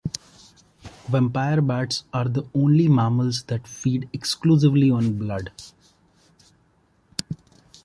Vampire 1.09 1.61
bats 1.61 2.05
are 2.11 2.25
the 2.27 2.47
only 2.55 2.87
mammals 2.87 3.43
that 3.43 3.67
feed 3.67 4.09
exclusively 4.13 4.89
on 4.89 5.15
blood. 5.19 5.51